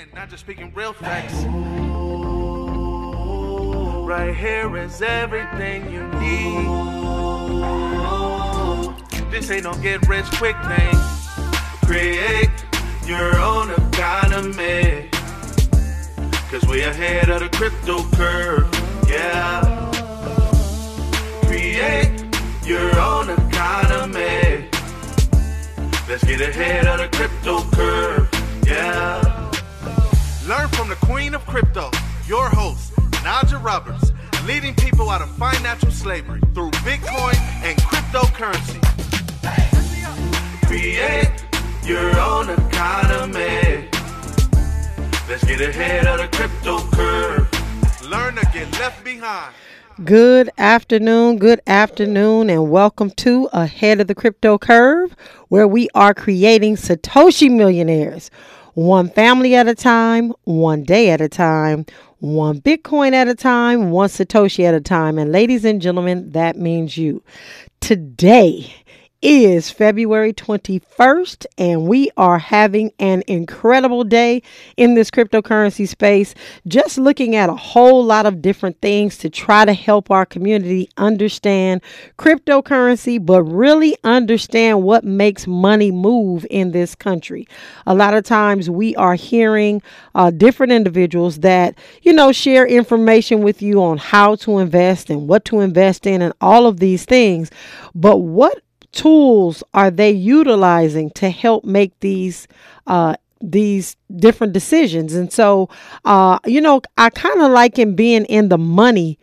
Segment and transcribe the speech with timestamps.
[0.00, 1.34] Again, not just speaking real facts.
[4.08, 6.66] Right here is everything you need.
[9.30, 10.94] This ain't no get rich quick thing.
[11.84, 12.48] Create
[13.04, 15.10] your own economy.
[16.50, 18.68] Cause we ahead of the crypto curve.
[19.06, 19.60] Yeah.
[21.44, 22.24] Create
[22.64, 24.70] your own economy.
[26.08, 28.28] Let's get ahead of the crypto curve.
[28.66, 29.29] Yeah.
[30.50, 31.92] Learn from the queen of crypto,
[32.26, 34.10] your host, Najah Roberts,
[34.46, 38.80] leading people out of financial slavery through Bitcoin and cryptocurrency.
[40.66, 41.30] Create
[41.84, 43.88] your own economy.
[45.28, 47.48] Let's get ahead of the crypto curve.
[48.10, 49.54] Learn to get left behind.
[50.04, 55.14] Good afternoon, good afternoon, and welcome to Ahead of the Crypto Curve,
[55.46, 58.32] where we are creating Satoshi millionaires,
[58.74, 61.86] one family at a time, one day at a time,
[62.18, 65.18] one Bitcoin at a time, one Satoshi at a time.
[65.18, 67.22] And ladies and gentlemen, that means you.
[67.80, 68.74] Today
[69.22, 74.42] is February 21st, and we are having an incredible day
[74.78, 76.34] in this cryptocurrency space.
[76.66, 80.88] Just looking at a whole lot of different things to try to help our community
[80.96, 81.82] understand
[82.18, 87.46] cryptocurrency, but really understand what makes money move in this country.
[87.86, 89.82] A lot of times we are hearing
[90.14, 95.28] uh, different individuals that, you know, share information with you on how to invest and
[95.28, 97.50] what to invest in and all of these things.
[97.94, 98.62] But what
[98.92, 102.48] tools are they utilizing to help make these
[102.86, 105.14] uh, these different decisions?
[105.14, 105.68] And so,
[106.04, 109.18] uh, you know, I kind of liken being in the money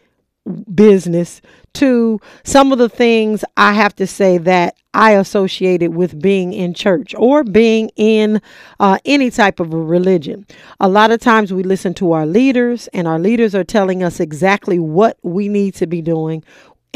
[0.74, 1.42] business
[1.74, 6.74] to some of the things I have to say that I associated with being in
[6.74, 8.42] church or being in
[8.80, 10.48] uh, any type of a religion.
[10.80, 14.20] A lot of times we listen to our leaders, and our leaders are telling us
[14.20, 16.44] exactly what we need to be doing,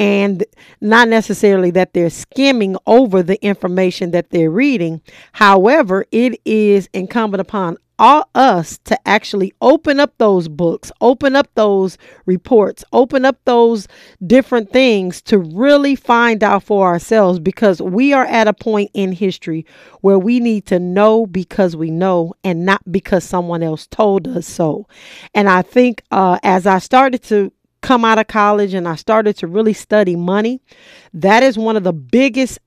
[0.02, 0.44] and
[0.82, 5.00] not necessarily that they're skimming over the information that they're reading.
[5.32, 11.48] However, it is incumbent upon all us to actually open up those books, open up
[11.54, 13.88] those reports, open up those
[14.26, 19.12] different things to really find out for ourselves because we are at a point in
[19.12, 19.68] history
[20.00, 24.48] where we need to know because we know and not because someone else told us
[24.48, 24.88] so.
[25.36, 29.38] And I think uh, as I started to come out of college and I started
[29.38, 30.62] to really study money,
[31.14, 32.60] that is one of the biggest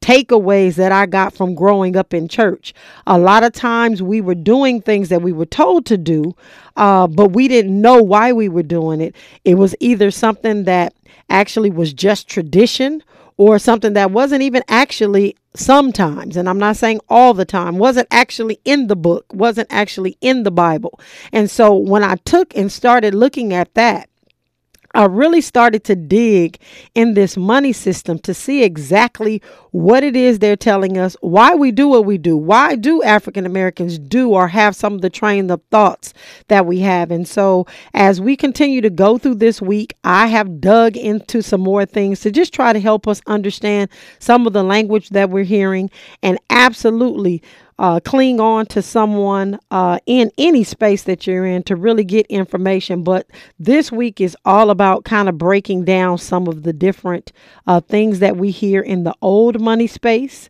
[0.00, 2.74] takeaways that I got from growing up in church.
[3.06, 6.34] A lot of times we were doing things that we were told to do,
[6.76, 9.14] uh, but we didn't know why we were doing it.
[9.44, 10.92] It was either something that
[11.30, 13.02] actually was just tradition
[13.36, 18.08] or something that wasn't even actually sometimes, and I'm not saying all the time, wasn't
[18.10, 20.98] actually in the book, wasn't actually in the Bible.
[21.32, 24.08] And so when I took and started looking at that,
[24.94, 26.58] I really started to dig
[26.94, 31.72] in this money system to see exactly what it is they're telling us, why we
[31.72, 32.36] do what we do.
[32.36, 36.12] Why do African Americans do or have some of the train of thoughts
[36.48, 37.10] that we have?
[37.10, 41.62] And so, as we continue to go through this week, I have dug into some
[41.62, 45.44] more things to just try to help us understand some of the language that we're
[45.44, 45.90] hearing
[46.22, 47.42] and absolutely
[47.82, 52.24] uh, cling on to someone uh, in any space that you're in to really get
[52.28, 53.02] information.
[53.02, 53.26] But
[53.58, 57.32] this week is all about kind of breaking down some of the different
[57.66, 60.48] uh, things that we hear in the old money space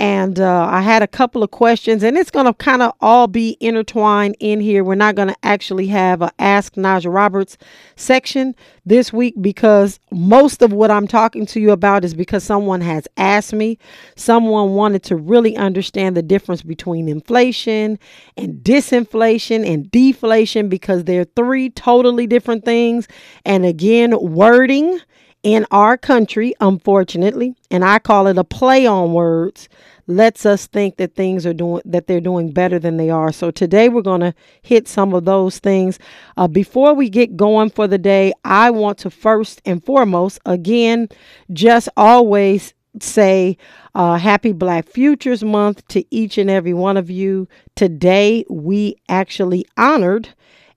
[0.00, 3.26] and uh, I had a couple of questions, and it's going to kind of all
[3.26, 4.82] be intertwined in here.
[4.82, 7.58] We're not going to actually have a Ask Najah Roberts
[7.96, 8.54] section
[8.86, 13.06] this week because most of what I'm talking to you about is because someone has
[13.18, 13.76] asked me.
[14.16, 17.98] Someone wanted to really understand the difference between inflation
[18.38, 23.06] and disinflation and deflation because they're three totally different things.
[23.44, 24.98] And again, wording
[25.42, 29.68] in our country, unfortunately, and I call it a play on words,
[30.06, 33.32] lets us think that things are doing that they're doing better than they are.
[33.32, 35.98] So today we're going to hit some of those things.
[36.36, 41.08] Uh, before we get going for the day, I want to first and foremost, again,
[41.52, 43.56] just always say
[43.94, 47.48] uh, happy Black Futures Month to each and every one of you.
[47.76, 50.30] Today we actually honored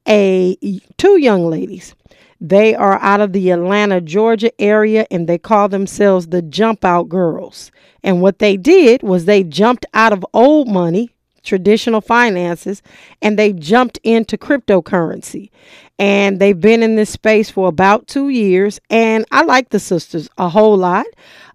[0.07, 0.57] a
[0.97, 1.95] two young ladies
[2.43, 7.07] they are out of the Atlanta, Georgia area, and they call themselves the Jump Out
[7.07, 7.71] Girls.
[8.03, 12.81] And what they did was they jumped out of old money, traditional finances,
[13.21, 15.51] and they jumped into cryptocurrency.
[15.97, 18.77] And they've been in this space for about two years.
[18.89, 21.05] And I like the sisters a whole lot.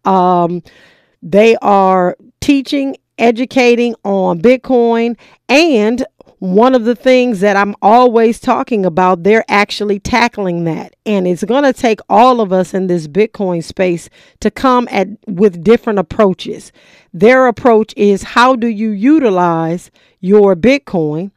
[0.07, 0.63] Um,
[1.23, 5.19] they are teaching, educating on Bitcoin,
[5.51, 6.03] and
[6.39, 10.95] one of the things that I'm always talking about, they're actually tackling that.
[11.05, 14.09] And it's going to take all of us in this Bitcoin space
[14.41, 16.73] to come at with different approaches.
[17.13, 19.91] Their approach is how do you utilize
[20.21, 21.33] your Bitcoin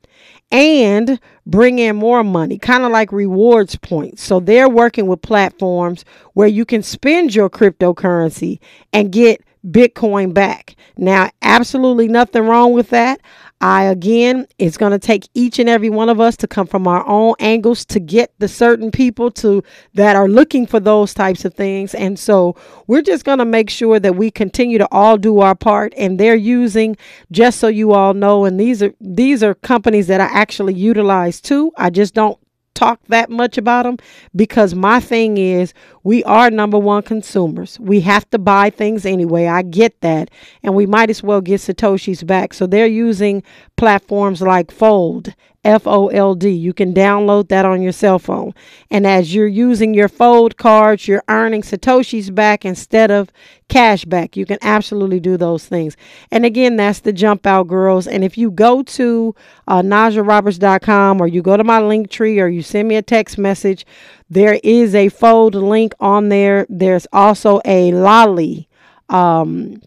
[0.51, 4.21] and bring in more money, kind of like rewards points.
[4.21, 6.03] So they're working with platforms
[6.33, 8.59] where you can spend your cryptocurrency
[8.91, 10.75] and get Bitcoin back.
[10.97, 13.21] Now, absolutely nothing wrong with that.
[13.61, 16.87] I again, it's going to take each and every one of us to come from
[16.87, 19.63] our own angles to get the certain people to
[19.93, 21.93] that are looking for those types of things.
[21.93, 22.55] And so
[22.87, 25.93] we're just going to make sure that we continue to all do our part.
[25.95, 26.97] And they're using,
[27.31, 31.39] just so you all know, and these are these are companies that I actually utilize
[31.39, 31.71] too.
[31.77, 32.39] I just don't
[32.73, 33.97] talk that much about them
[34.35, 35.73] because my thing is
[36.03, 37.79] we are number one consumers.
[37.79, 39.47] We have to buy things anyway.
[39.47, 40.31] I get that.
[40.63, 42.53] And we might as well get Satoshi's back.
[42.53, 43.43] So they're using
[43.77, 46.49] platforms like Fold F O L D.
[46.49, 48.53] You can download that on your cell phone.
[48.89, 53.31] And as you're using your fold cards, you're earning Satoshis back instead of
[53.69, 54.35] cash back.
[54.35, 55.95] You can absolutely do those things.
[56.31, 58.07] And again, that's the jump out girls.
[58.07, 59.35] And if you go to
[59.67, 63.37] uh, NajahRoberts.com or you go to my link tree or you send me a text
[63.37, 63.85] message,
[64.29, 66.65] there is a fold link on there.
[66.69, 68.67] There's also a Lolli.
[69.09, 69.81] um,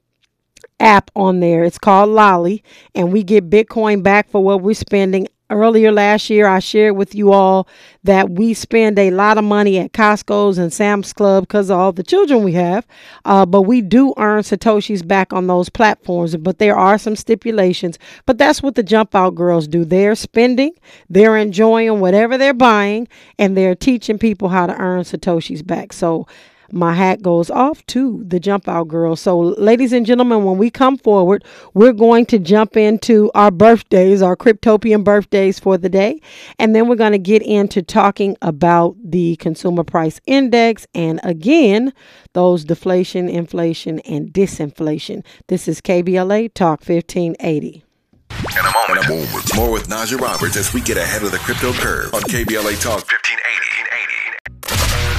[0.80, 1.64] app on there.
[1.64, 2.62] It's called Lolli,
[2.94, 7.14] and we get Bitcoin back for what we're spending earlier last year, I shared with
[7.14, 7.66] you all
[8.02, 11.92] that we spend a lot of money at Costco's and Sam's Club because of all
[11.92, 12.86] the children we have.
[13.24, 16.36] Uh, but we do earn Satoshis back on those platforms.
[16.36, 17.98] But there are some stipulations.
[18.26, 19.84] But that's what the Jump Out Girls do.
[19.84, 20.72] They're spending,
[21.08, 23.08] they're enjoying whatever they're buying,
[23.38, 25.92] and they're teaching people how to earn Satoshis back.
[25.92, 26.26] So
[26.72, 29.20] my hat goes off to the jump out girls.
[29.20, 31.44] So, ladies and gentlemen, when we come forward,
[31.74, 36.20] we're going to jump into our birthdays, our Cryptopian birthdays for the day.
[36.58, 41.92] And then we're going to get into talking about the consumer price index and again,
[42.32, 45.24] those deflation, inflation, and disinflation.
[45.48, 47.84] This is KBLA Talk 1580.
[48.30, 49.56] In a moment, in a moment.
[49.56, 53.04] more with Najah Roberts as we get ahead of the crypto curve on KBLA Talk
[53.06, 53.33] 1580.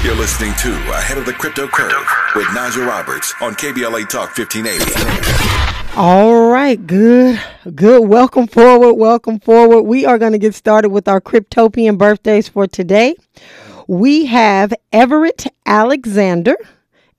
[0.05, 5.99] You're listening to Ahead of the Crypto Curve with Najah Roberts on KBLA Talk 1580.
[5.99, 7.41] All right, good,
[7.73, 8.07] good.
[8.07, 9.81] Welcome forward, welcome forward.
[9.81, 13.15] We are going to get started with our Cryptopian birthdays for today.
[13.87, 16.55] We have Everett Alexander,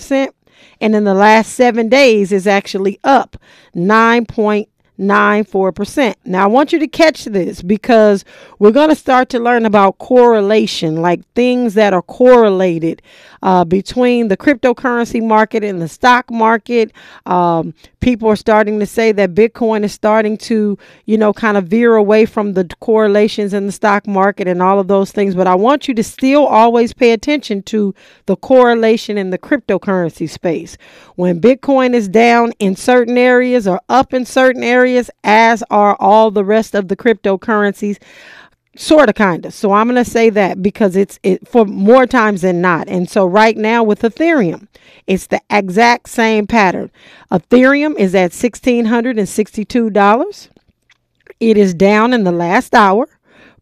[0.80, 3.38] And in the last seven days is actually up
[3.76, 4.68] 9.9
[5.02, 6.16] 94%.
[6.26, 8.24] Now, I want you to catch this because
[8.60, 13.02] we're going to start to learn about correlation, like things that are correlated
[13.42, 16.92] uh, between the cryptocurrency market and the stock market.
[17.26, 21.68] Um, people are starting to say that Bitcoin is starting to, you know, kind of
[21.68, 25.34] veer away from the correlations in the stock market and all of those things.
[25.34, 27.96] But I want you to still always pay attention to
[28.28, 30.78] the correlation in the cryptocurrency space.
[31.16, 34.91] When Bitcoin is down in certain areas or up in certain areas,
[35.24, 37.98] as are all the rest of the cryptocurrencies,
[38.78, 42.08] sort of kind of so i'm going to say that because it's it for more
[42.08, 42.88] times than not.
[42.88, 44.70] And so right now with ethereum
[45.08, 46.92] it's the exact same pattern.
[47.32, 50.50] Ethereum is at $1662
[51.40, 53.10] it is down in the last hour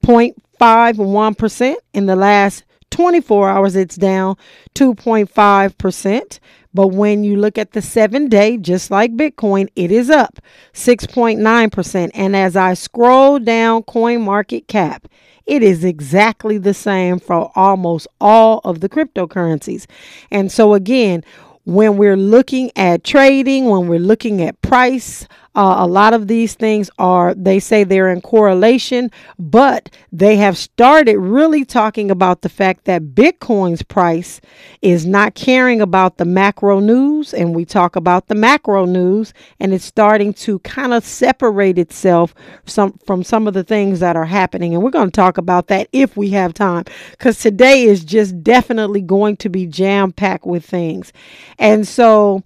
[0.05, 4.35] 0.51% in the last 24 hours it's down
[4.75, 6.39] 2.5%
[6.73, 10.39] but when you look at the seven day, just like Bitcoin, it is up
[10.73, 12.11] 6.9%.
[12.13, 15.07] And as I scroll down Coin Market Cap,
[15.45, 19.87] it is exactly the same for almost all of the cryptocurrencies.
[20.29, 21.23] And so, again,
[21.65, 26.53] when we're looking at trading, when we're looking at price, uh, a lot of these
[26.53, 32.49] things are, they say they're in correlation, but they have started really talking about the
[32.49, 34.41] fact that Bitcoin's price
[34.81, 37.33] is not caring about the macro news.
[37.33, 42.35] And we talk about the macro news, and it's starting to kind of separate itself
[42.65, 44.73] some, from some of the things that are happening.
[44.73, 48.43] And we're going to talk about that if we have time, because today is just
[48.43, 51.11] definitely going to be jam packed with things.
[51.57, 52.43] And so,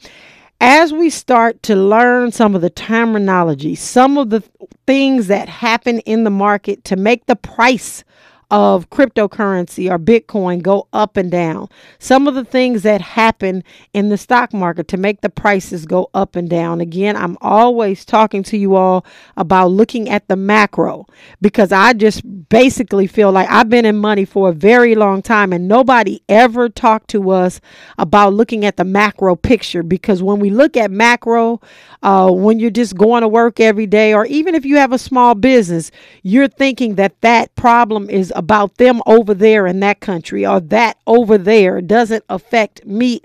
[0.66, 4.42] as we start to learn some of the terminology, some of the
[4.88, 8.06] things that happen in the market to make the price
[8.54, 11.68] of cryptocurrency or Bitcoin go up and down.
[11.98, 13.64] Some of the things that happen
[13.96, 16.80] in the stock market to make the prices go up and down.
[16.80, 19.08] Again, I'm always talking to you all
[19.38, 21.08] about looking at the macro
[21.42, 25.52] because I just basically feel like I've been in money for a very long time
[25.52, 27.60] and nobody ever talked to us
[27.98, 31.60] about looking at the macro picture because when we look at macro,
[32.04, 35.00] uh, when you're just going to work every day, or even if you have a
[35.00, 35.90] small business,
[36.22, 40.98] you're thinking that that problem is about them over there in that country or that
[41.08, 43.22] over there doesn't affect me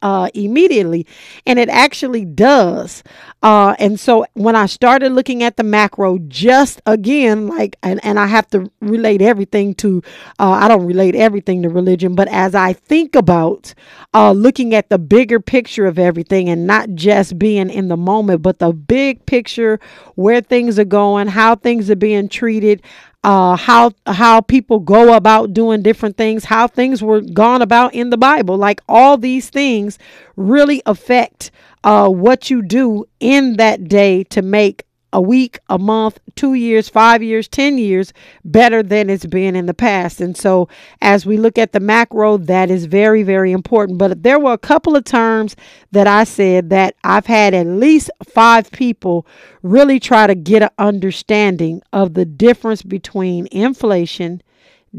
[0.00, 1.06] uh, immediately.
[1.46, 3.02] And it actually does.
[3.42, 8.18] Uh, and so when I started looking at the macro, just again, like, and, and
[8.18, 10.02] I have to relate everything to,
[10.38, 13.74] uh, I don't relate everything to religion, but as I think about
[14.14, 18.42] uh, looking at the bigger picture of everything and not just being in the moment,
[18.42, 19.80] but the big picture,
[20.14, 22.82] where things are going, how things are being treated,
[23.24, 28.10] uh, how how people go about doing different things, how things were gone about in
[28.10, 28.56] the Bible.
[28.56, 29.98] Like all these things
[30.36, 31.50] really affect
[31.84, 34.84] uh, what you do in that day to make
[35.18, 38.12] a week, a month, two years, five years, 10 years
[38.44, 40.20] better than it's been in the past.
[40.20, 40.68] And so,
[41.02, 43.98] as we look at the macro, that is very, very important.
[43.98, 45.56] But there were a couple of terms
[45.90, 49.26] that I said that I've had at least five people
[49.64, 54.40] really try to get an understanding of the difference between inflation,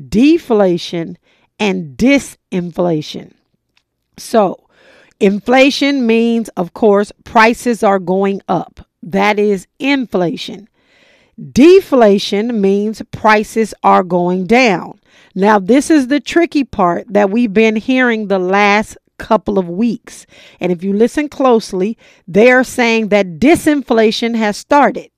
[0.10, 1.18] deflation,
[1.58, 3.32] and disinflation.
[4.18, 4.68] So,
[5.22, 10.68] inflation means, of course, prices are going up that is inflation.
[11.52, 15.00] Deflation means prices are going down.
[15.36, 20.26] Now, this is the tricky part that we've been hearing the last couple of weeks.
[20.60, 25.12] And if you listen closely, they are saying that disinflation has started.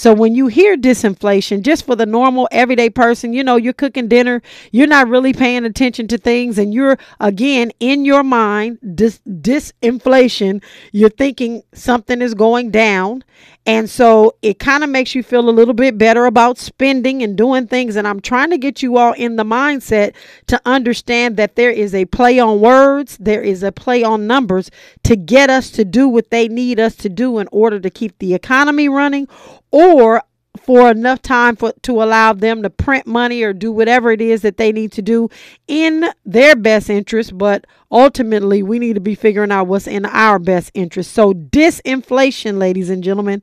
[0.00, 4.08] So when you hear disinflation, just for the normal everyday person, you know, you're cooking
[4.08, 4.40] dinner,
[4.72, 10.62] you're not really paying attention to things, and you're again in your mind, dis- disinflation,
[10.92, 13.24] you're thinking something is going down.
[13.66, 17.36] And so it kind of makes you feel a little bit better about spending and
[17.36, 17.94] doing things.
[17.94, 20.14] And I'm trying to get you all in the mindset
[20.46, 24.70] to understand that there is a play on words, there is a play on numbers
[25.04, 28.18] to get us to do what they need us to do in order to keep
[28.18, 29.28] the economy running
[29.70, 30.22] or
[30.58, 34.42] for enough time for to allow them to print money or do whatever it is
[34.42, 35.28] that they need to do
[35.68, 40.38] in their best interest but ultimately we need to be figuring out what's in our
[40.38, 41.12] best interest.
[41.12, 43.42] So disinflation ladies and gentlemen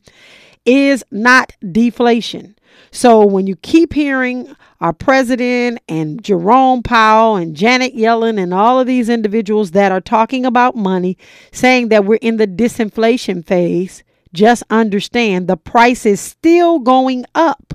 [0.66, 2.56] is not deflation.
[2.92, 8.80] So when you keep hearing our president and Jerome Powell and Janet Yellen and all
[8.80, 11.18] of these individuals that are talking about money
[11.52, 14.04] saying that we're in the disinflation phase
[14.34, 17.74] just understand the price is still going up,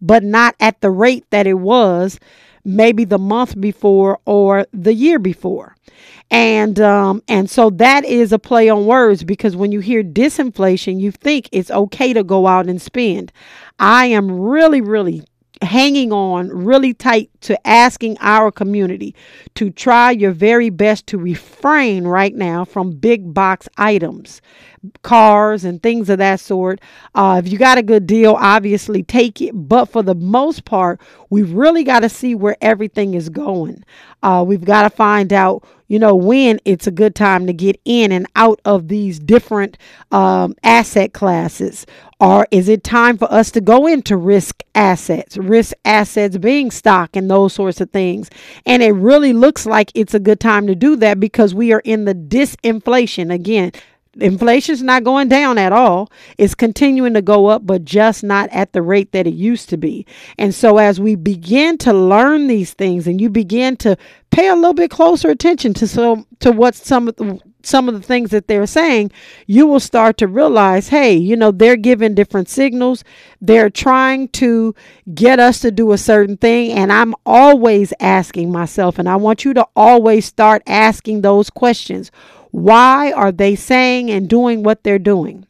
[0.00, 2.18] but not at the rate that it was
[2.64, 5.74] maybe the month before or the year before.
[6.30, 11.00] And um, and so that is a play on words because when you hear disinflation,
[11.00, 13.32] you think it's okay to go out and spend.
[13.78, 15.22] I am really, really
[15.62, 19.14] hanging on really tight to asking our community
[19.54, 24.40] to try your very best to refrain right now from big box items,
[25.02, 26.80] cars, and things of that sort.
[27.14, 29.52] Uh, if you got a good deal, obviously take it.
[29.52, 31.00] But for the most part,
[31.30, 33.84] we've really got to see where everything is going.
[34.22, 37.80] Uh, we've got to find out you know, when it's a good time to get
[37.84, 39.78] in and out of these different
[40.12, 41.86] um, asset classes?
[42.20, 47.14] Or is it time for us to go into risk assets, risk assets being stock
[47.14, 48.28] and those sorts of things?
[48.66, 51.82] And it really looks like it's a good time to do that because we are
[51.84, 53.72] in the disinflation again.
[54.20, 56.10] Inflation's not going down at all.
[56.38, 59.76] It's continuing to go up, but just not at the rate that it used to
[59.76, 60.06] be.
[60.38, 63.96] And so, as we begin to learn these things and you begin to
[64.30, 67.94] pay a little bit closer attention to some to what some of the some of
[67.94, 69.12] the things that they're saying,
[69.46, 73.04] you will start to realize, hey, you know, they're giving different signals.
[73.40, 74.74] They're trying to
[75.14, 76.72] get us to do a certain thing.
[76.72, 82.10] And I'm always asking myself, and I want you to always start asking those questions.
[82.50, 85.46] Why are they saying and doing what they're doing?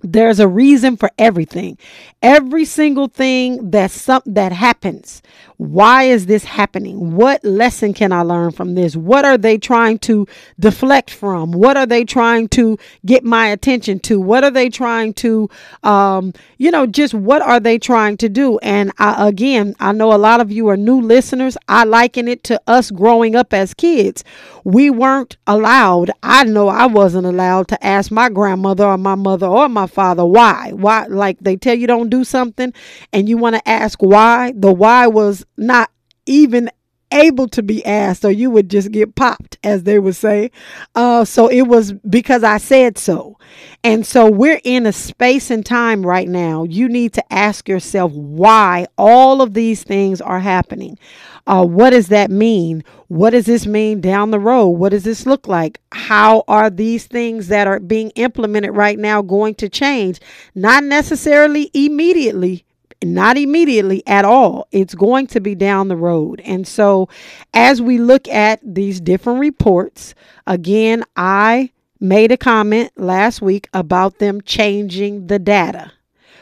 [0.00, 1.76] There's a reason for everything.
[2.22, 5.22] Every single thing that some that happens.
[5.58, 7.16] Why is this happening?
[7.16, 8.94] What lesson can I learn from this?
[8.94, 10.24] What are they trying to
[10.60, 11.50] deflect from?
[11.50, 14.20] What are they trying to get my attention to?
[14.20, 15.50] What are they trying to,
[15.82, 18.58] um, you know, just what are they trying to do?
[18.58, 21.56] And I, again, I know a lot of you are new listeners.
[21.68, 24.22] I liken it to us growing up as kids.
[24.62, 26.12] We weren't allowed.
[26.22, 30.24] I know I wasn't allowed to ask my grandmother or my mother or my father
[30.24, 30.70] why.
[30.72, 31.06] Why?
[31.06, 32.72] Like they tell you don't do something,
[33.12, 34.52] and you want to ask why.
[34.54, 35.90] The why was not
[36.26, 36.70] even
[37.10, 40.50] able to be asked or you would just get popped as they would say.
[40.94, 43.38] Uh, so it was because i said so.
[43.82, 46.64] And so we're in a space and time right now.
[46.64, 50.98] You need to ask yourself why all of these things are happening.
[51.46, 52.84] Uh, what does that mean?
[53.06, 54.68] What does this mean down the road?
[54.70, 55.80] What does this look like?
[55.92, 60.20] How are these things that are being implemented right now going to change?
[60.54, 62.66] Not necessarily immediately
[63.02, 64.66] not immediately at all.
[64.72, 66.40] It's going to be down the road.
[66.44, 67.08] And so,
[67.54, 70.14] as we look at these different reports,
[70.46, 75.92] again, I made a comment last week about them changing the data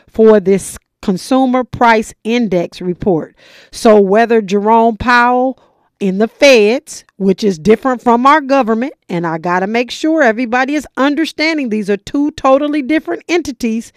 [0.09, 3.37] for this consumer price index report.
[3.71, 5.59] So, whether Jerome Powell
[5.99, 10.23] in the feds, which is different from our government, and I got to make sure
[10.23, 13.93] everybody is understanding these are two totally different entities.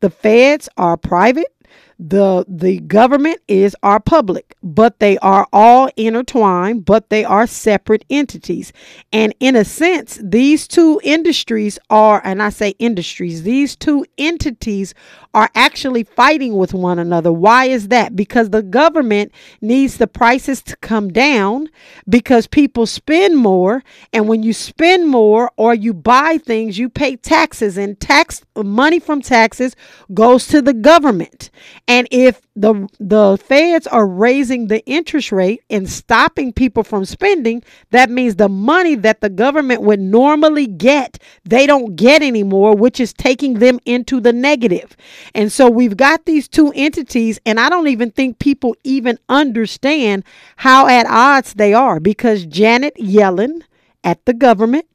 [0.00, 1.54] The feds are private
[1.98, 8.04] the the government is our public but they are all intertwined but they are separate
[8.10, 8.72] entities.
[9.12, 14.94] And in a sense these two industries are and i say industries these two entities
[15.34, 17.32] are actually fighting with one another.
[17.32, 18.14] Why is that?
[18.14, 21.68] Because the government needs the prices to come down
[22.08, 23.82] because people spend more.
[24.12, 28.98] And when you spend more or you buy things you pay taxes and tax money
[28.98, 29.74] from taxes
[30.12, 31.50] goes to the government
[31.88, 37.62] and if the the feds are raising the interest rate and stopping people from spending,
[37.90, 43.00] that means the money that the government would normally get, they don't get anymore, which
[43.00, 44.96] is taking them into the negative.
[45.34, 50.24] And so we've got these two entities, and I don't even think people even understand
[50.56, 53.62] how at odds they are because Janet Yellen
[54.04, 54.86] at the government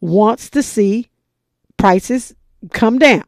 [0.00, 1.08] wants to see
[1.76, 2.34] prices
[2.70, 3.24] come down.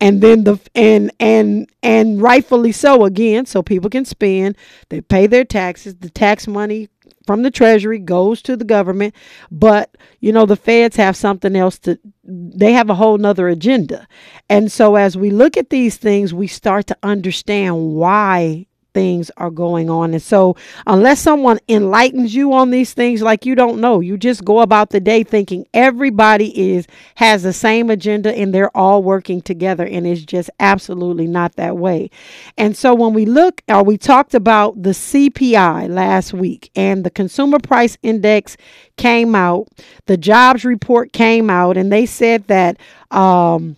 [0.00, 4.56] And then the and and and rightfully so again so people can spend
[4.88, 6.88] they pay their taxes the tax money
[7.24, 9.14] from the treasury goes to the government
[9.52, 14.06] but you know the feds have something else to they have a whole nother agenda.
[14.48, 19.50] And so as we look at these things we start to understand why things are
[19.50, 20.12] going on.
[20.12, 24.44] And so, unless someone enlightens you on these things, like you don't know, you just
[24.44, 29.40] go about the day thinking everybody is has the same agenda and they're all working
[29.40, 32.10] together, and it's just absolutely not that way.
[32.56, 37.10] And so, when we look, or we talked about the CPI last week, and the
[37.10, 38.56] Consumer Price Index
[38.96, 39.68] came out,
[40.06, 42.78] the jobs report came out, and they said that.
[43.10, 43.76] Um,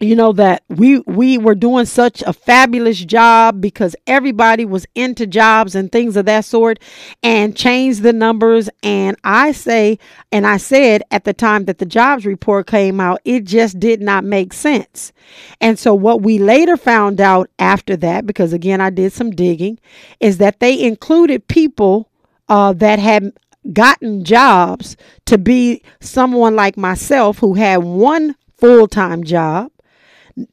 [0.00, 5.26] you know that we we were doing such a fabulous job because everybody was into
[5.26, 6.78] jobs and things of that sort
[7.22, 9.98] and changed the numbers and I say
[10.32, 14.00] and I said at the time that the jobs report came out it just did
[14.00, 15.12] not make sense.
[15.60, 19.78] And so what we later found out after that because again I did some digging
[20.18, 22.08] is that they included people
[22.48, 23.32] uh, that had
[23.74, 29.70] gotten jobs to be someone like myself who had one full-time job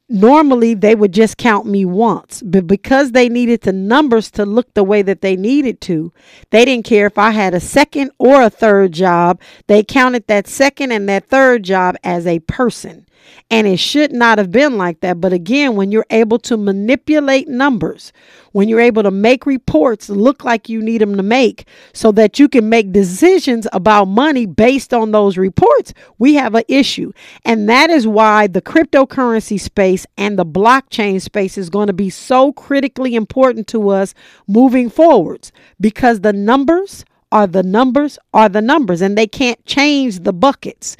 [0.08, 4.72] normally they would just count me once but because they needed the numbers to look
[4.74, 6.12] the way that they needed to
[6.50, 10.46] they didn't care if i had a second or a third job they counted that
[10.46, 13.06] second and that third job as a person
[13.50, 15.20] and it should not have been like that.
[15.20, 18.12] But again, when you're able to manipulate numbers,
[18.58, 22.40] when you're able to make reports look like you need them to make so that
[22.40, 27.12] you can make decisions about money based on those reports, we have an issue.
[27.44, 32.10] And that is why the cryptocurrency space and the blockchain space is going to be
[32.10, 34.12] so critically important to us
[34.48, 40.20] moving forwards because the numbers are the numbers are the numbers and they can't change
[40.20, 40.96] the buckets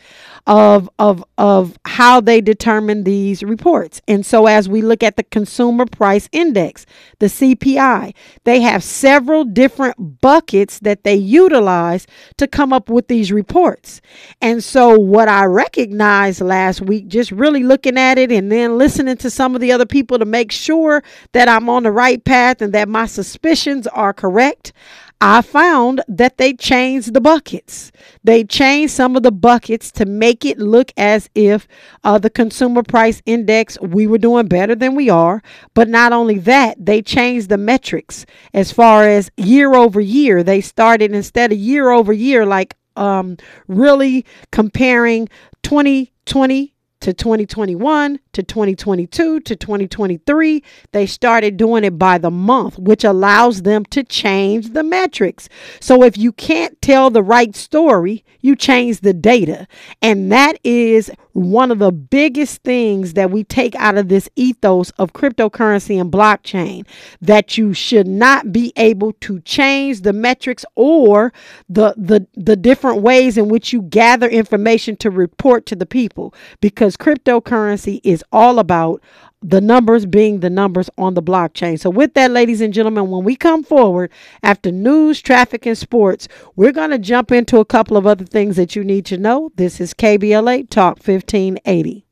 [0.49, 4.01] of of of how they determine these reports.
[4.09, 6.87] And so as we look at the consumer price index,
[7.19, 8.15] the CPI,
[8.45, 12.07] they have several different buckets that they utilize
[12.39, 14.01] to come up with these reports.
[14.41, 19.19] And so what I recognized last week just really looking at it and then listening
[19.19, 22.63] to some of the other people to make sure that I'm on the right path
[22.63, 24.73] and that my suspicions are correct.
[25.21, 27.91] I found that they changed the buckets.
[28.23, 31.67] They changed some of the buckets to make it look as if
[32.05, 35.43] uh, the consumer price index, we were doing better than we are.
[35.75, 40.45] But not only that, they changed the metrics as far as year over year.
[40.45, 45.29] They started instead of year over year, like um, really comparing
[45.65, 50.63] 2020 to 2021 to 2022 to 2023.
[50.93, 55.49] They started doing it by the month, which allows them to change the metrics.
[55.81, 59.67] So if you can't tell the right story, you change the data.
[60.01, 64.91] And that is one of the biggest things that we take out of this ethos
[64.91, 66.87] of cryptocurrency and blockchain
[67.21, 71.33] that you should not be able to change the metrics or
[71.69, 76.35] the the the different ways in which you gather information to report to the people
[76.61, 79.03] because cryptocurrency is all about
[79.41, 81.79] the numbers being the numbers on the blockchain.
[81.79, 84.11] So, with that, ladies and gentlemen, when we come forward
[84.43, 88.57] after news, traffic, and sports, we're going to jump into a couple of other things
[88.57, 89.51] that you need to know.
[89.57, 92.05] This is KBLA Talk 1580.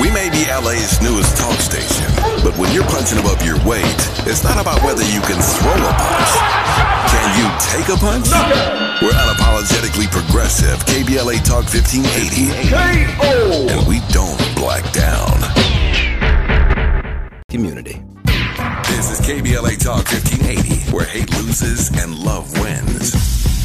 [0.00, 2.06] We may be LA's newest talk station,
[2.44, 3.84] but when you're punching above your weight,
[4.28, 6.57] it's not about whether you can throw a punch.
[7.18, 8.28] Can you take a punch?
[9.02, 10.78] We're unapologetically progressive.
[10.86, 12.68] KBLA Talk 1580.
[13.72, 15.36] And we don't black down
[17.50, 18.02] community.
[18.86, 23.57] This is KBLA Talk 1580, where hate loses and love wins.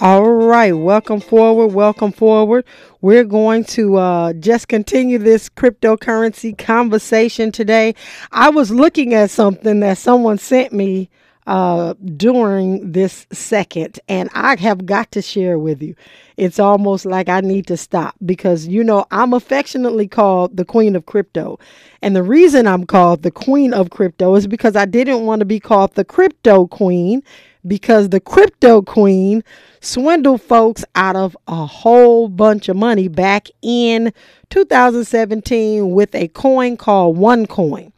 [0.00, 2.64] All right, welcome forward, welcome forward.
[3.00, 7.94] We're going to uh, just continue this cryptocurrency conversation today.
[8.32, 11.10] I was looking at something that someone sent me
[11.46, 15.94] uh, during this second, and I have got to share with you.
[16.36, 20.96] It's almost like I need to stop because, you know, I'm affectionately called the Queen
[20.96, 21.60] of Crypto.
[22.02, 25.46] And the reason I'm called the Queen of Crypto is because I didn't want to
[25.46, 27.22] be called the Crypto Queen
[27.66, 29.42] because the Crypto Queen
[29.80, 34.12] swindled folks out of a whole bunch of money back in
[34.50, 37.92] 2017 with a coin called OneCoin.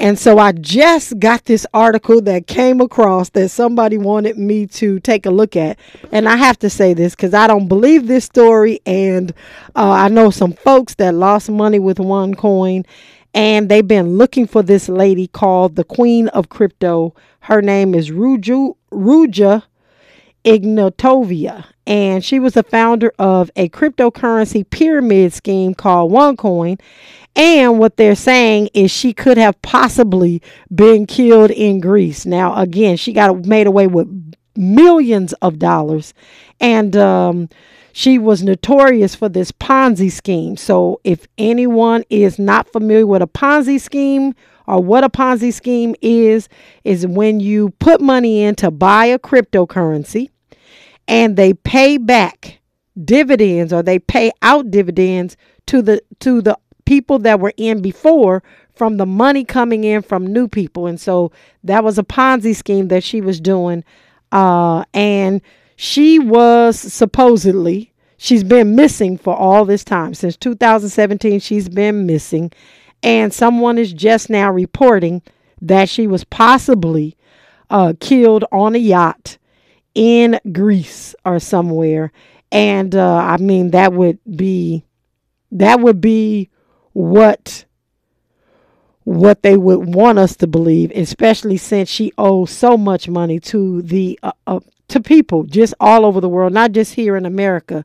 [0.00, 4.98] And so I just got this article that came across that somebody wanted me to
[5.00, 5.78] take a look at.
[6.10, 8.80] And I have to say this because I don't believe this story.
[8.86, 9.32] And
[9.76, 12.86] uh, I know some folks that lost money with OneCoin.
[13.34, 17.14] And they've been looking for this lady called the Queen of Crypto.
[17.40, 19.64] Her name is Ruju, Ruja
[20.44, 21.64] Ignatova.
[21.86, 26.78] And she was the founder of a cryptocurrency pyramid scheme called OneCoin
[27.36, 30.42] and what they're saying is she could have possibly
[30.74, 32.26] been killed in Greece.
[32.26, 36.12] Now, again, she got made away with millions of dollars.
[36.58, 37.48] And um,
[37.92, 40.56] she was notorious for this Ponzi scheme.
[40.56, 44.34] So, if anyone is not familiar with a Ponzi scheme
[44.70, 46.48] or what a Ponzi scheme is,
[46.84, 50.30] is when you put money in to buy a cryptocurrency
[51.08, 52.60] and they pay back
[53.04, 58.42] dividends or they pay out dividends to the to the people that were in before
[58.74, 60.86] from the money coming in from new people.
[60.86, 61.30] And so
[61.64, 63.84] that was a Ponzi scheme that she was doing.
[64.32, 65.42] Uh, and
[65.76, 70.14] she was supposedly, she's been missing for all this time.
[70.14, 72.52] Since 2017, she's been missing.
[73.02, 75.22] And someone is just now reporting
[75.60, 77.16] that she was possibly
[77.70, 79.38] uh, killed on a yacht
[79.94, 82.12] in Greece or somewhere.
[82.52, 84.84] And uh, I mean, that would be
[85.52, 86.50] that would be
[86.92, 87.64] what
[89.04, 93.82] what they would want us to believe, especially since she owes so much money to
[93.82, 97.84] the uh, uh, to people just all over the world, not just here in America,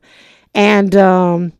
[0.54, 1.52] and um,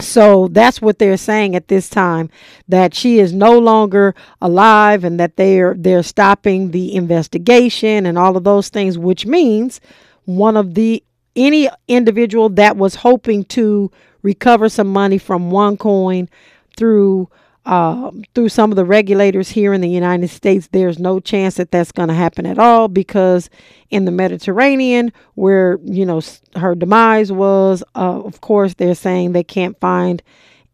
[0.00, 2.30] so that's what they're saying at this time
[2.68, 8.36] that she is no longer alive and that they're they're stopping the investigation and all
[8.36, 9.80] of those things, which means
[10.24, 11.02] one of the
[11.34, 13.90] any individual that was hoping to
[14.22, 16.28] recover some money from OneCoin
[16.76, 17.28] through
[17.68, 21.70] um, through some of the regulators here in the United States, there's no chance that
[21.70, 23.50] that's going to happen at all because
[23.90, 26.22] in the Mediterranean, where you know
[26.56, 30.22] her demise was, uh, of course, they're saying they can't find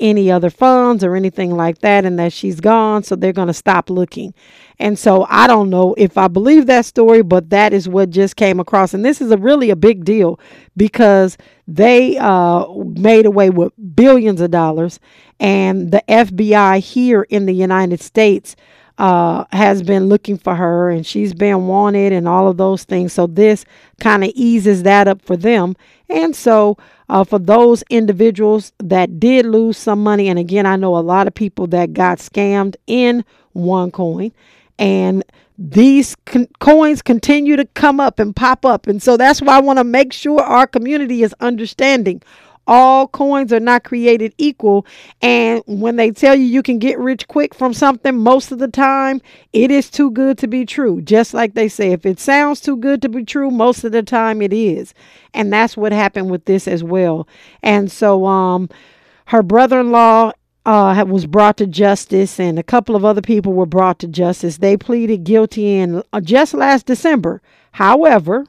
[0.00, 3.54] any other funds or anything like that and that she's gone so they're going to
[3.54, 4.34] stop looking.
[4.78, 8.36] And so i don't know if i believe that story but that is what just
[8.36, 8.94] came across.
[8.94, 10.40] And this is a really a big deal
[10.76, 15.00] because they uh, made away with billions of dollars
[15.40, 18.54] and the fbi here in the united states
[18.98, 23.12] uh, has been looking for her and she's been wanted and all of those things.
[23.12, 23.64] So this
[24.00, 25.74] kind of eases that up for them.
[26.08, 26.76] And so
[27.08, 31.26] uh, for those individuals that did lose some money, and again, I know a lot
[31.26, 33.24] of people that got scammed in
[33.56, 34.32] OneCoin,
[34.78, 35.24] and
[35.58, 38.86] these con- coins continue to come up and pop up.
[38.86, 42.22] And so that's why I want to make sure our community is understanding
[42.66, 44.86] all coins are not created equal.
[45.22, 48.68] And when they tell you you can get rich quick from something, most of the
[48.68, 49.20] time
[49.52, 51.00] it is too good to be true.
[51.02, 54.02] Just like they say, if it sounds too good to be true, most of the
[54.02, 54.94] time it is.
[55.32, 57.28] And that's what happened with this as well.
[57.62, 58.68] And so, um,
[59.26, 60.32] her brother in law
[60.66, 64.58] uh, was brought to justice, and a couple of other people were brought to justice.
[64.58, 67.42] They pleaded guilty in uh, just last December.
[67.72, 68.46] However,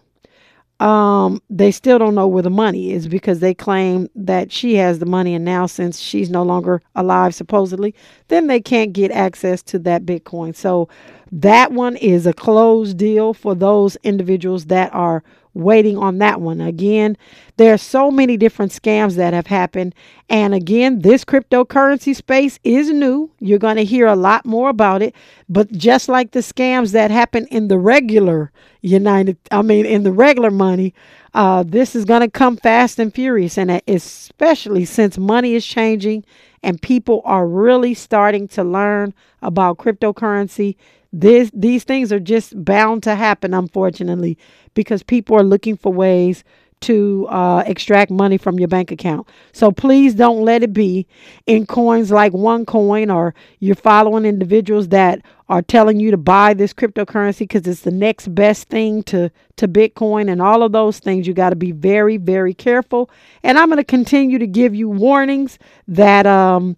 [0.80, 5.00] um, they still don't know where the money is because they claim that she has
[5.00, 7.96] the money, and now since she's no longer alive, supposedly,
[8.28, 10.56] then they can't get access to that Bitcoin.
[10.56, 10.90] So
[11.32, 15.24] that one is a closed deal for those individuals that are
[15.56, 16.62] waiting on that one.
[16.62, 17.18] Again,
[17.58, 19.96] there are so many different scams that have happened.
[20.30, 23.32] And again, this cryptocurrency space is new.
[23.39, 25.15] You're going to hear a lot more about it.
[25.50, 30.12] But just like the scams that happen in the regular United, I mean, in the
[30.12, 30.94] regular money,
[31.34, 33.58] uh, this is going to come fast and furious.
[33.58, 36.26] And especially since money is changing
[36.62, 40.76] and people are really starting to learn about cryptocurrency,
[41.21, 44.38] this, these things are just bound to happen, unfortunately,
[44.73, 46.43] because people are looking for ways
[46.82, 49.28] to uh, extract money from your bank account.
[49.54, 51.08] So please don't let it be
[51.47, 56.73] in coins like OneCoin or you're following individuals that are telling you to buy this
[56.73, 61.28] cryptocurrency because it's the next best thing to, to Bitcoin and all of those things.
[61.28, 63.10] You got to be very, very careful.
[63.41, 66.75] And I'm going to continue to give you warnings that um,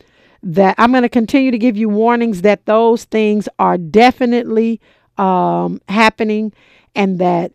[0.48, 4.80] that I'm going to continue to give you warnings that those things are definitely
[5.18, 6.54] um, happening
[6.96, 7.52] and that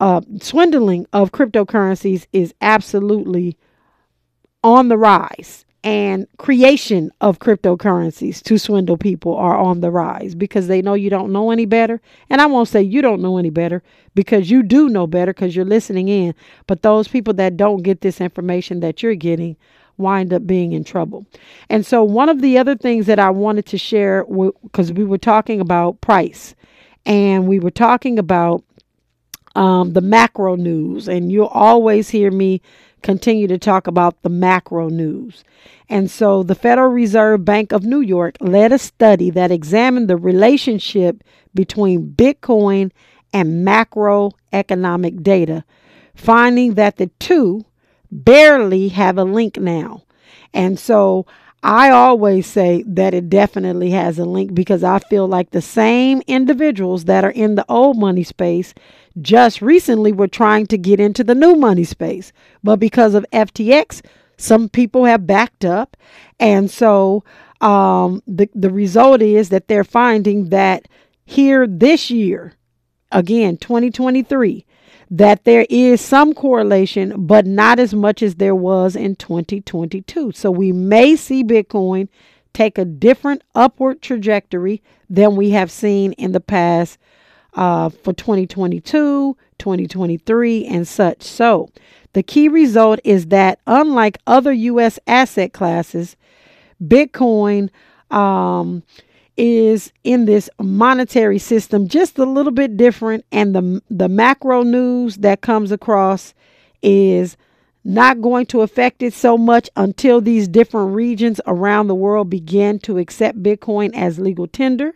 [0.00, 3.56] uh, swindling of cryptocurrencies is absolutely
[4.64, 10.66] on the rise and creation of cryptocurrencies to swindle people are on the rise because
[10.66, 12.00] they know you don't know any better.
[12.30, 13.82] And I won't say you don't know any better
[14.14, 16.34] because you do know better because you're listening in.
[16.66, 19.56] But those people that don't get this information that you're getting
[19.96, 21.26] wind up being in trouble.
[21.68, 24.24] And so, one of the other things that I wanted to share,
[24.62, 26.54] because we were talking about price
[27.06, 28.64] and we were talking about
[29.54, 32.60] um, the macro news, and you'll always hear me
[33.02, 35.44] continue to talk about the macro news.
[35.88, 40.16] And so, the Federal Reserve Bank of New York led a study that examined the
[40.16, 41.22] relationship
[41.54, 42.90] between Bitcoin
[43.32, 45.64] and macroeconomic data,
[46.14, 47.64] finding that the two
[48.14, 50.04] barely have a link now.
[50.54, 51.26] And so
[51.62, 56.22] I always say that it definitely has a link because I feel like the same
[56.26, 58.74] individuals that are in the old money space
[59.20, 62.32] just recently were trying to get into the new money space.
[62.62, 64.02] But because of FTX,
[64.36, 65.96] some people have backed up.
[66.38, 67.24] And so
[67.60, 70.86] um, the, the result is that they're finding that
[71.24, 72.52] here this year,
[73.10, 74.66] again, 2023,
[75.10, 80.32] that there is some correlation, but not as much as there was in 2022.
[80.32, 82.08] So we may see Bitcoin
[82.52, 86.98] take a different upward trajectory than we have seen in the past
[87.54, 91.22] uh, for 2022, 2023, and such.
[91.22, 91.68] So
[92.12, 94.98] the key result is that unlike other U.S.
[95.06, 96.16] asset classes,
[96.82, 97.70] Bitcoin
[98.10, 98.82] um,
[99.36, 105.16] is in this monetary system just a little bit different and the the macro news
[105.16, 106.34] that comes across
[106.82, 107.36] is
[107.84, 112.78] not going to affect it so much until these different regions around the world begin
[112.78, 114.94] to accept Bitcoin as legal tender,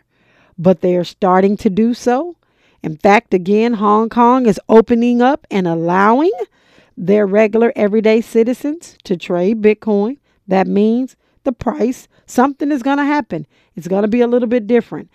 [0.56, 2.36] but they are starting to do so.
[2.82, 6.32] In fact, again, Hong Kong is opening up and allowing
[6.96, 10.16] their regular everyday citizens to trade Bitcoin.
[10.46, 13.46] That means the price, something is going to happen.
[13.76, 15.10] It's going to be a little bit different.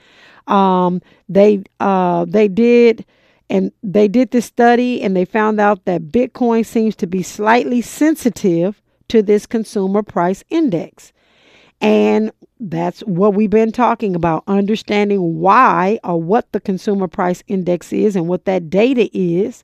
[0.48, 3.06] Um, they uh, they did
[3.50, 7.82] and they did this study and they found out that Bitcoin seems to be slightly
[7.82, 11.14] sensitive to this consumer price index.
[11.80, 17.92] And that's what we've been talking about understanding why or what the consumer price index
[17.92, 19.64] is and what that data is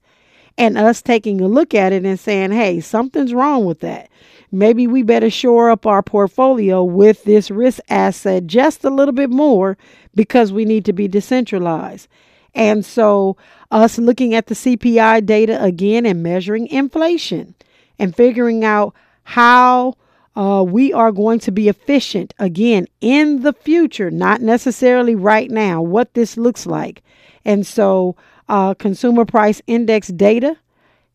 [0.57, 4.09] and us taking a look at it and saying hey something's wrong with that
[4.51, 9.29] maybe we better shore up our portfolio with this risk asset just a little bit
[9.29, 9.77] more
[10.15, 12.07] because we need to be decentralized
[12.55, 13.38] and so
[13.71, 17.53] us looking at the cpi data again and measuring inflation
[17.99, 19.95] and figuring out how
[20.35, 25.81] uh, we are going to be efficient again in the future, not necessarily right now,
[25.81, 27.03] what this looks like.
[27.43, 28.15] And so,
[28.47, 30.57] uh, consumer price index data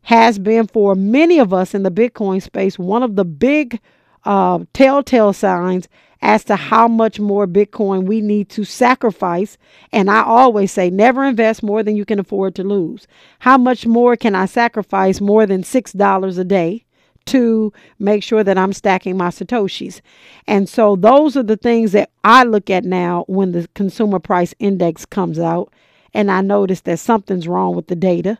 [0.05, 3.79] has been for many of us in the Bitcoin space one of the big
[4.23, 5.87] uh, telltale signs
[6.21, 9.57] as to how much more Bitcoin we need to sacrifice.
[9.91, 13.07] And I always say, never invest more than you can afford to lose.
[13.39, 16.85] How much more can I sacrifice more than $6 a day?
[17.25, 20.01] to make sure that I'm stacking my Satoshis.
[20.45, 24.53] And so those are the things that I look at now when the consumer price
[24.59, 25.73] index comes out
[26.13, 28.37] and I notice that something's wrong with the data.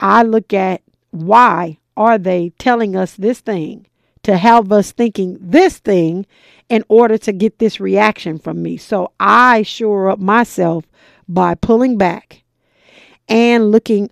[0.00, 0.80] I look at
[1.22, 3.86] why are they telling us this thing
[4.22, 6.26] to have us thinking this thing
[6.68, 8.76] in order to get this reaction from me.
[8.76, 10.84] So I shore up myself
[11.28, 12.42] by pulling back
[13.28, 14.10] and looking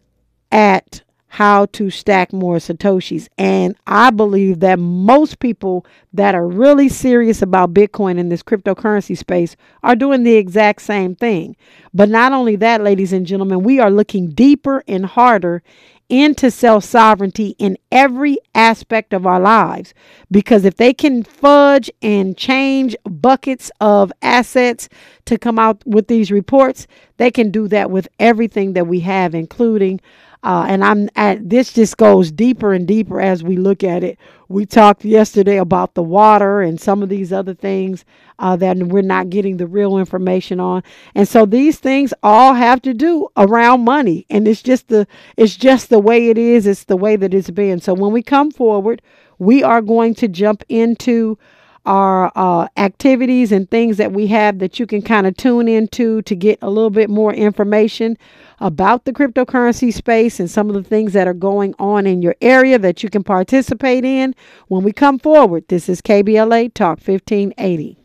[0.52, 1.02] at
[1.34, 3.26] how to stack more Satoshis.
[3.36, 9.18] And I believe that most people that are really serious about Bitcoin in this cryptocurrency
[9.18, 11.56] space are doing the exact same thing.
[11.92, 15.64] But not only that, ladies and gentlemen, we are looking deeper and harder
[16.08, 19.94] into self sovereignty in every aspect of our lives.
[20.30, 24.88] Because if they can fudge and change buckets of assets
[25.26, 26.86] to come out with these reports,
[27.16, 30.00] they can do that with everything that we have, including
[30.44, 34.18] uh, and I'm at this just goes deeper and deeper as we look at it.
[34.48, 38.04] We talked yesterday about the water and some of these other things
[38.38, 40.82] uh, that we're not getting the real information on,
[41.14, 45.56] and so these things all have to do around money, and it's just the it's
[45.56, 46.66] just the way it is.
[46.66, 47.80] It's the way that it's been.
[47.80, 49.02] So when we come forward,
[49.38, 51.38] we are going to jump into
[51.86, 56.22] our uh, activities and things that we have that you can kind of tune into
[56.22, 58.16] to get a little bit more information
[58.60, 62.34] about the cryptocurrency space and some of the things that are going on in your
[62.40, 64.34] area that you can participate in
[64.68, 65.66] when we come forward.
[65.68, 67.98] This is KBLA Talk 1580.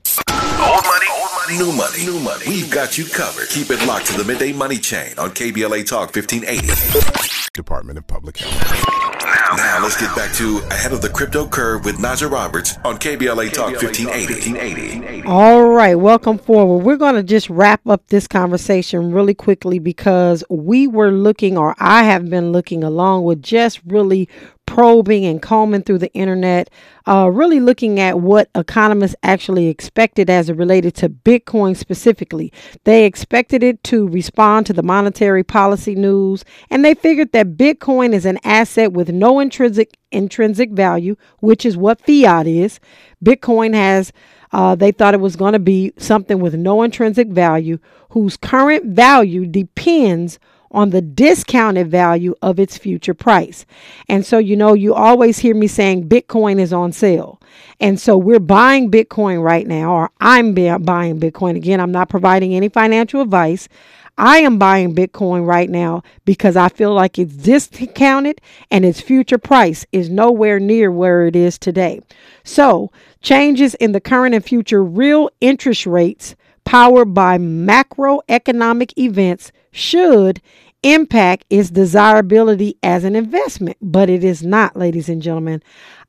[0.59, 2.45] Old money, old money, new money, new money.
[2.47, 3.47] We've got you covered.
[3.49, 7.49] Keep it locked to the midday money chain on KBLA Talk 1580.
[7.53, 9.08] Department of Public Health.
[9.57, 13.51] Now let's get back to Ahead of the Crypto Curve with Najah Roberts on KBLA
[13.51, 15.23] Talk 1580.
[15.25, 16.85] All right, welcome forward.
[16.85, 21.73] We're going to just wrap up this conversation really quickly because we were looking, or
[21.79, 24.29] I have been looking along with just really
[24.69, 26.69] probing and combing through the internet,
[27.07, 32.53] uh, really looking at what economists actually expected as it related to Bitcoin specifically.
[32.83, 38.13] They expected it to respond to the monetary policy news, and they figured that Bitcoin
[38.13, 42.79] is an asset with no intrinsic intrinsic value, which is what fiat is.
[43.25, 44.13] Bitcoin has.
[44.51, 47.77] Uh, they thought it was going to be something with no intrinsic value,
[48.09, 50.39] whose current value depends
[50.71, 53.65] on the discounted value of its future price.
[54.07, 57.41] And so, you know, you always hear me saying Bitcoin is on sale.
[57.79, 61.55] And so we're buying Bitcoin right now, or I'm buying Bitcoin.
[61.55, 63.67] Again, I'm not providing any financial advice.
[64.19, 69.37] I am buying Bitcoin right now because I feel like it's discounted and its future
[69.37, 72.01] price is nowhere near where it is today.
[72.43, 80.41] So, changes in the current and future real interest rates powered by macroeconomic events should
[80.83, 85.61] impact its desirability as an investment, but it is not, ladies and gentlemen.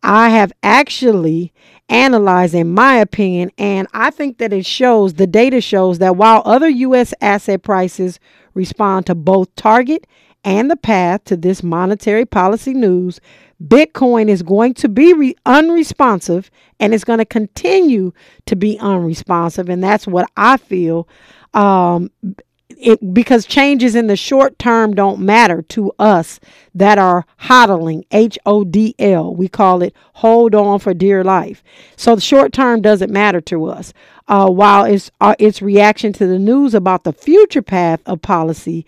[0.03, 1.53] I have actually
[1.89, 6.43] analyzed, in my opinion, and I think that it shows, the data shows that while
[6.45, 7.13] other U.S.
[7.21, 8.21] asset prices
[8.55, 10.07] respond to both target
[10.45, 13.21] and the path to this monetary policy news,
[13.63, 18.13] Bitcoin is going to be re- unresponsive and it's going to continue
[18.47, 19.69] to be unresponsive.
[19.69, 21.07] And that's what I feel
[21.53, 22.11] um,
[22.79, 26.41] it, because changes in the short term don't matter to us
[26.75, 29.35] that are hodling, H O D L.
[29.35, 31.63] We call it hold on for dear life.
[31.97, 33.93] So the short term doesn't matter to us.
[34.31, 38.87] Uh, while its uh, its reaction to the news about the future path of policy,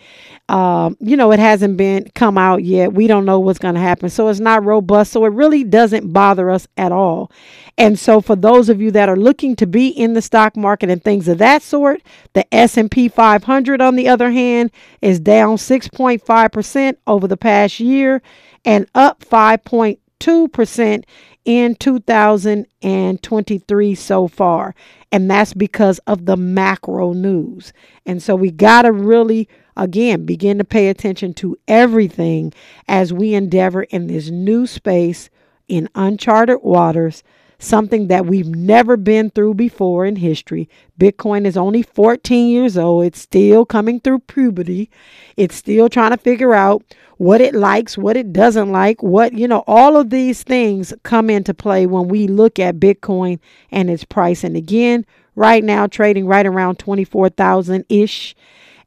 [0.49, 2.93] um, you know, it hasn't been come out yet.
[2.93, 5.11] We don't know what's going to happen, so it's not robust.
[5.11, 7.33] So it really doesn't bother us at all.
[7.77, 10.91] And so, for those of you that are looking to be in the stock market
[10.91, 12.03] and things of that sort,
[12.35, 17.37] the S and P 500, on the other hand, is down 6.5 percent over the
[17.37, 18.23] past year
[18.65, 21.05] and up 5.2 percent
[21.45, 24.75] in 2023 so far.
[25.11, 27.73] And that's because of the macro news.
[28.07, 32.53] And so we got to really, again, begin to pay attention to everything
[32.89, 35.29] as we endeavor in this new space
[35.69, 37.23] in uncharted waters
[37.63, 40.69] something that we've never been through before in history.
[40.99, 43.05] Bitcoin is only 14 years old.
[43.07, 44.91] It's still coming through puberty.
[45.37, 46.83] It's still trying to figure out
[47.19, 51.31] what it likes, what it doesn't like, what, you know, all of these things come
[51.31, 53.39] into play when we look at Bitcoin
[53.71, 54.43] and its price.
[54.43, 55.07] And again,
[55.37, 58.35] right now trading right around 24,000 ish.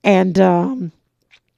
[0.04, 0.92] And, um,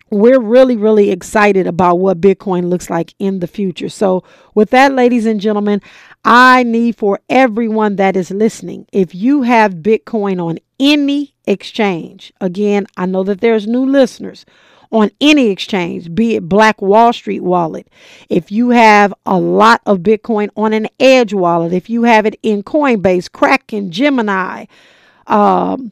[0.10, 3.90] we're really, really excited about what Bitcoin looks like in the future.
[3.90, 4.24] So,
[4.56, 5.82] with that, ladies and gentlemen,
[6.24, 12.86] I need for everyone that is listening, if you have Bitcoin on any exchange, again,
[12.98, 14.46] I know that there's new listeners
[14.92, 17.90] on any exchange, be it Black Wall Street wallet,
[18.30, 22.38] if you have a lot of Bitcoin on an Edge wallet, if you have it
[22.44, 24.66] in Coinbase, Kraken, Gemini,
[25.28, 25.92] um,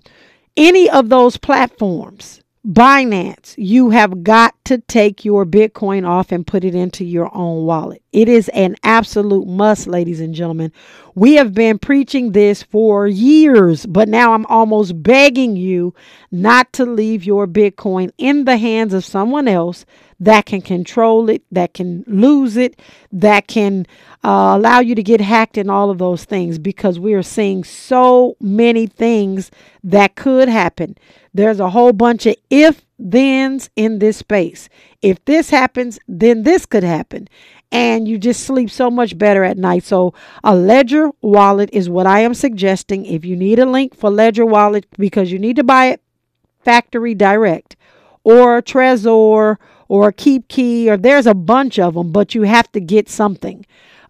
[0.56, 6.64] any of those platforms, Binance, you have got to take your Bitcoin off and put
[6.64, 8.02] it into your own wallet.
[8.12, 10.72] It is an absolute must, ladies and gentlemen.
[11.14, 15.94] We have been preaching this for years, but now I'm almost begging you
[16.32, 19.86] not to leave your Bitcoin in the hands of someone else
[20.20, 23.86] that can control it, that can lose it, that can
[24.24, 27.64] uh, allow you to get hacked and all of those things because we are seeing
[27.64, 29.52] so many things
[29.84, 30.96] that could happen.
[31.36, 34.70] There's a whole bunch of if thens in this space.
[35.02, 37.28] If this happens, then this could happen.
[37.74, 39.84] And you just sleep so much better at night.
[39.84, 40.14] So,
[40.46, 43.06] a Ledger wallet is what I am suggesting.
[43.06, 46.02] If you need a link for Ledger wallet, because you need to buy it
[46.64, 47.76] factory direct
[48.24, 49.58] or Trezor
[49.90, 53.66] or KeepKey, or there's a bunch of them, but you have to get something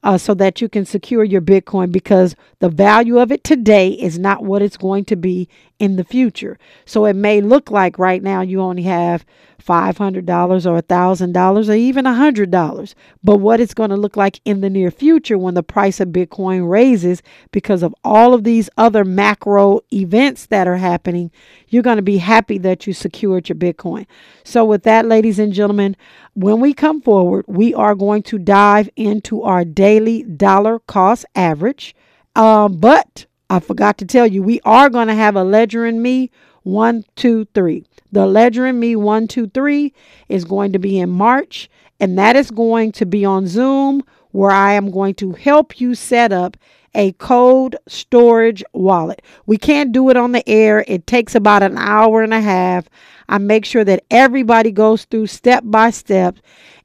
[0.05, 4.19] uh, so that you can secure your Bitcoin because the value of it today is
[4.19, 5.49] not what it's going to be
[5.79, 6.59] in the future.
[6.85, 9.25] So it may look like right now you only have
[9.65, 10.17] $500
[10.65, 12.93] or $1,000 or even $100.
[13.23, 16.09] But what it's going to look like in the near future when the price of
[16.09, 21.31] Bitcoin raises because of all of these other macro events that are happening,
[21.69, 24.05] you're going to be happy that you secured your Bitcoin.
[24.43, 25.95] So, with that, ladies and gentlemen,
[26.33, 31.95] when we come forward, we are going to dive into our daily dollar cost average.
[32.35, 36.01] Um, but I forgot to tell you, we are going to have a ledger in
[36.01, 36.31] me
[36.65, 37.85] one, two, three.
[38.11, 39.93] The Ledger and Me 123
[40.27, 44.51] is going to be in March, and that is going to be on Zoom, where
[44.51, 46.57] I am going to help you set up
[46.95, 49.21] a cold storage wallet.
[49.45, 52.89] We can't do it on the air, it takes about an hour and a half.
[53.27, 56.37] I make sure that everybody goes through step by step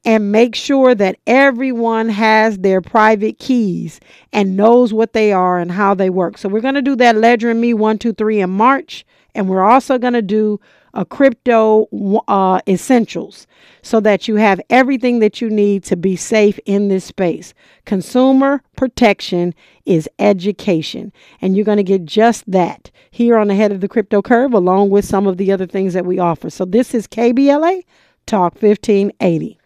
[0.04, 4.00] and make sure that everyone has their private keys
[4.32, 6.38] and knows what they are and how they work.
[6.38, 9.04] So we're going to do that Ledger and Me 123 in March.
[9.34, 10.60] And we're also going to do
[10.94, 11.86] a crypto
[12.28, 13.46] uh, essentials
[13.82, 17.54] so that you have everything that you need to be safe in this space.
[17.84, 19.54] Consumer protection
[19.86, 23.88] is education, and you're going to get just that here on the head of the
[23.88, 26.50] crypto curve, along with some of the other things that we offer.
[26.50, 27.82] So, this is KBLA
[28.26, 29.58] Talk 1580.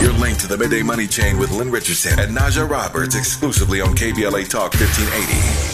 [0.00, 3.94] You're linked to the Midday Money Chain with Lynn Richardson and Najah Roberts exclusively on
[3.94, 5.73] KBLA Talk 1580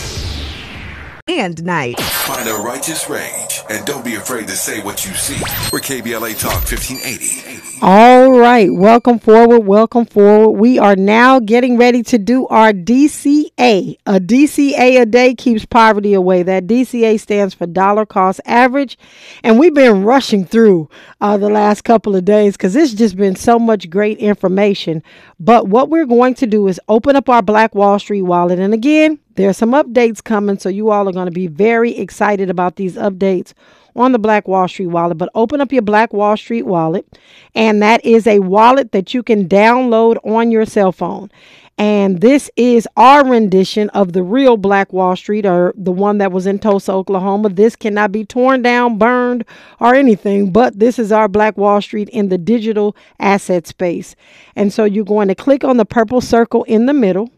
[1.39, 2.01] and night.
[2.01, 5.41] Find a righteous rage and don't be afraid to say what you see.
[5.73, 7.61] We're KBLA Talk 1580.
[7.83, 10.61] All right, welcome forward, welcome forward.
[10.61, 13.97] We are now getting ready to do our DCA.
[14.05, 16.43] A DCA a day keeps poverty away.
[16.43, 18.99] That DCA stands for dollar cost average.
[19.43, 23.37] And we've been rushing through uh, the last couple of days because it's just been
[23.37, 25.03] so much great information.
[25.39, 28.59] But what we're going to do is open up our Black Wall Street wallet.
[28.59, 32.51] And again, there's some updates coming, so you all are going to be very excited
[32.51, 33.55] about these updates
[33.97, 35.19] on the Black Wall Street wallet.
[35.19, 37.19] But open up your Black Wall Street wallet,
[37.55, 41.31] and that is a wallet that you can download on your cell phone.
[41.79, 46.31] And this is our rendition of the real Black Wall Street, or the one that
[46.31, 47.49] was in Tulsa, Oklahoma.
[47.49, 49.47] This cannot be torn down, burned,
[49.81, 54.15] or anything, but this is our Black Wall Street in the digital asset space.
[54.55, 57.31] And so you're going to click on the purple circle in the middle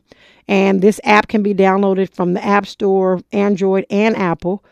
[0.49, 4.65] and this app can be downloaded from the App Store, Android, and Apple.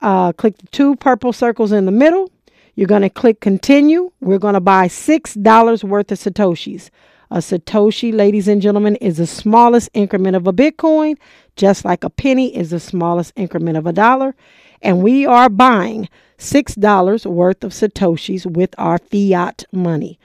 [0.00, 2.30] Uh, click the two purple circles in the middle.
[2.74, 4.12] You're going to click continue.
[4.20, 6.90] We're going to buy $6 worth of Satoshis.
[7.30, 11.18] A Satoshi, ladies and gentlemen, is the smallest increment of a Bitcoin,
[11.56, 14.34] just like a penny is the smallest increment of a dollar.
[14.80, 16.08] And we are buying
[16.38, 20.18] $6 worth of Satoshis with our fiat money.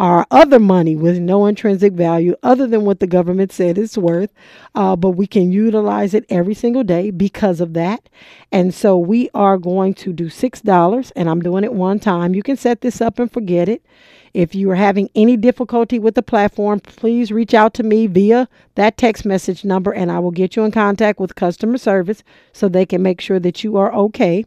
[0.00, 4.32] Our other money with no intrinsic value other than what the government said it's worth.
[4.74, 8.08] Uh, but we can utilize it every single day because of that.
[8.50, 12.34] And so we are going to do $6, and I'm doing it one time.
[12.34, 13.84] You can set this up and forget it.
[14.32, 18.48] If you are having any difficulty with the platform, please reach out to me via
[18.76, 22.22] that text message number and I will get you in contact with customer service
[22.52, 24.44] so they can make sure that you are okay.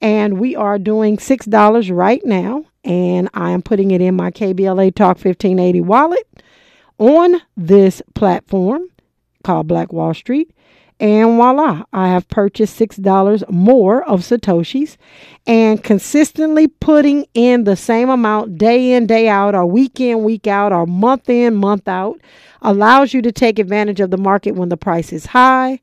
[0.00, 4.94] And we are doing $6 right now, and I am putting it in my KBLA
[4.94, 6.26] Talk 1580 wallet
[6.98, 8.88] on this platform
[9.42, 10.52] called Black Wall Street.
[10.98, 14.96] And voila, I have purchased $6 more of Satoshis
[15.46, 20.46] and consistently putting in the same amount day in, day out, or week in, week
[20.46, 22.18] out, or month in, month out
[22.62, 25.80] allows you to take advantage of the market when the price is high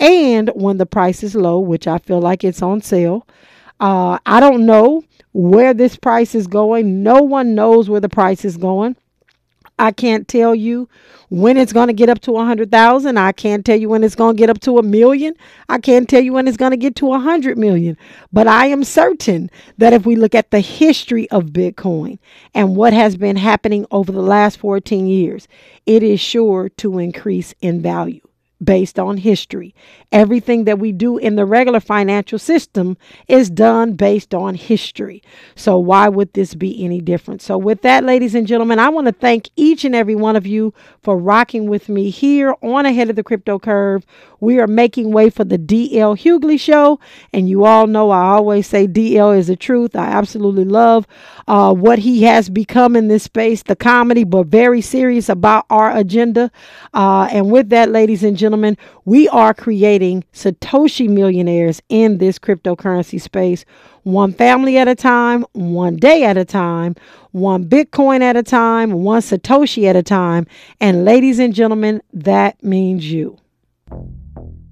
[0.00, 3.26] and when the price is low, which I feel like it's on sale.
[3.78, 7.02] Uh, I don't know where this price is going.
[7.04, 8.96] No one knows where the price is going.
[9.78, 10.88] I can't tell you
[11.30, 13.18] when it's going to get up to a hundred thousand.
[13.18, 15.34] I can't tell you when it's going to get up to a million.
[15.68, 17.96] I can't tell you when it's going to get to a hundred million.
[18.32, 22.18] But I am certain that if we look at the history of Bitcoin
[22.54, 25.48] and what has been happening over the last 14 years,
[25.86, 28.27] it is sure to increase in value
[28.62, 29.74] based on history.
[30.10, 32.96] Everything that we do in the regular financial system
[33.28, 35.22] is done based on history.
[35.54, 37.42] So, why would this be any different?
[37.42, 40.46] So, with that, ladies and gentlemen, I want to thank each and every one of
[40.46, 44.04] you for rocking with me here on Ahead of the Crypto Curve.
[44.40, 47.00] We are making way for the DL Hughley Show.
[47.32, 49.96] And you all know I always say DL is the truth.
[49.96, 51.06] I absolutely love
[51.46, 55.96] uh, what he has become in this space, the comedy, but very serious about our
[55.96, 56.50] agenda.
[56.94, 63.20] Uh, and with that, ladies and gentlemen, we are creating Satoshi millionaires in this cryptocurrency
[63.20, 63.64] space,
[64.02, 66.94] one family at a time, one day at a time,
[67.32, 70.46] one Bitcoin at a time, one Satoshi at a time.
[70.80, 73.38] And ladies and gentlemen, that means you.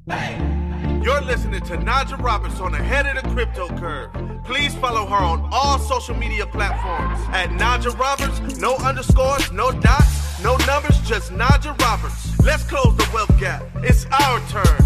[0.09, 4.13] You're listening to Najah Roberts on the head of the crypto curve.
[4.45, 8.61] Please follow her on all social media platforms at Najah Roberts.
[8.61, 12.39] No underscores, no dots, no numbers, just Najah Roberts.
[12.45, 13.65] Let's close the wealth gap.
[13.79, 14.79] It's our turn.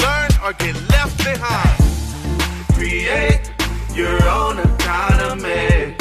[0.00, 1.78] Learn or get left behind.
[2.74, 3.52] Create
[3.94, 5.94] your own economy.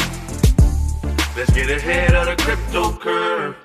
[1.37, 3.64] Let's get ahead of the crypto curve.